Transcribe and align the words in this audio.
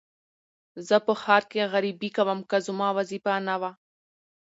زه 0.87 0.95
په 1.05 1.13
ښار 1.21 1.43
کې 1.51 1.69
غريبي 1.73 2.09
کوم 2.15 2.39
که 2.49 2.57
زما 2.67 2.87
وظيفه 2.97 3.33
نه 3.47 3.55
وى. 3.61 3.71